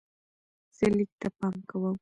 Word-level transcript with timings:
زه 0.77 0.85
لیک 0.95 1.11
ته 1.21 1.27
پام 1.37 1.55
کوم. 1.69 1.83